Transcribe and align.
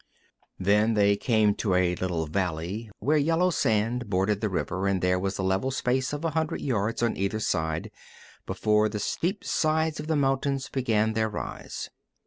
Then 0.57 0.95
they 0.95 1.15
came 1.15 1.53
to 1.57 1.75
a 1.75 1.93
little 1.93 2.25
valley, 2.25 2.89
where 2.97 3.19
yellow 3.19 3.51
sand 3.51 4.09
bordered 4.09 4.41
the 4.41 4.49
river 4.49 4.87
and 4.87 4.99
there 4.99 5.19
was 5.19 5.37
a 5.37 5.43
level 5.43 5.69
space 5.69 6.11
of 6.11 6.25
a 6.25 6.31
hundred 6.31 6.59
yards 6.61 7.03
on 7.03 7.15
either 7.15 7.39
side 7.39 7.91
before 8.47 8.89
the 8.89 8.97
steep 8.97 9.43
sides 9.43 9.99
of 9.99 10.07
the 10.07 10.15
mountains 10.15 10.69
began 10.69 11.13
their 11.13 11.29
rise. 11.29 11.91